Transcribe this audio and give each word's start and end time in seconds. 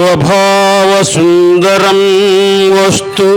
स्वभावसुन्दरं 0.00 2.00
वस्तु। 2.72 3.28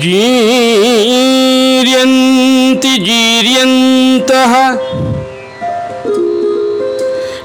जीर्यन्ति 0.00 2.98
जीर्यन्तः। 2.98 4.78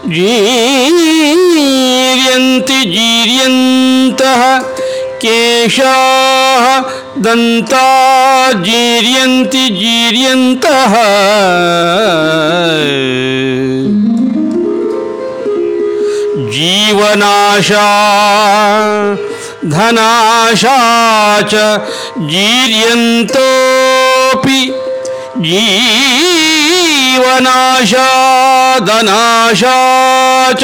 जीर्यन्ति 0.09 2.73
जीर्यन्तः। 2.73 4.63
केशाः 5.21 6.83
दन्ता 7.21 8.51
जीर्यन्ति 8.51 9.57
जीर्यन्तः। 9.57 10.93
जीवनाशा 16.51 17.87
धनाशा 19.73 20.77
च 21.51 21.53
जीर्यन्तोऽपि 22.31 23.39
जीवनाशा 25.45 26.09
धनाशा 28.89 29.77
च 30.61 30.63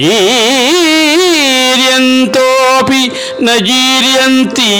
जीर्यन्तोऽपि 0.00 0.62
न 3.42 3.46
जीर्यन्ति। 3.68 4.72